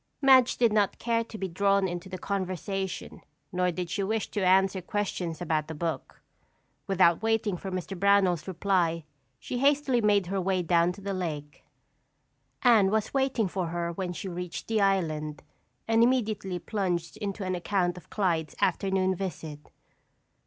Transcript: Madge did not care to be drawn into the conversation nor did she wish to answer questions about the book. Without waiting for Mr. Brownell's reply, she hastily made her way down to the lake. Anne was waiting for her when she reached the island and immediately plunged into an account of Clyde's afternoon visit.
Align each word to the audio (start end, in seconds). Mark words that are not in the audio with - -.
Madge 0.19 0.57
did 0.57 0.73
not 0.73 0.97
care 0.97 1.23
to 1.23 1.37
be 1.37 1.47
drawn 1.47 1.87
into 1.87 2.09
the 2.09 2.17
conversation 2.17 3.21
nor 3.51 3.69
did 3.69 3.87
she 3.87 4.01
wish 4.01 4.31
to 4.31 4.43
answer 4.43 4.81
questions 4.81 5.39
about 5.39 5.67
the 5.67 5.75
book. 5.75 6.23
Without 6.87 7.21
waiting 7.21 7.55
for 7.55 7.69
Mr. 7.69 7.95
Brownell's 7.95 8.47
reply, 8.47 9.03
she 9.37 9.59
hastily 9.59 10.01
made 10.01 10.25
her 10.25 10.41
way 10.41 10.63
down 10.63 10.91
to 10.93 11.01
the 11.01 11.13
lake. 11.13 11.63
Anne 12.63 12.89
was 12.89 13.13
waiting 13.13 13.47
for 13.47 13.67
her 13.67 13.91
when 13.91 14.11
she 14.11 14.27
reached 14.27 14.67
the 14.67 14.81
island 14.81 15.43
and 15.87 16.01
immediately 16.01 16.57
plunged 16.57 17.15
into 17.17 17.43
an 17.43 17.53
account 17.53 17.95
of 17.95 18.09
Clyde's 18.09 18.55
afternoon 18.59 19.13
visit. 19.13 19.69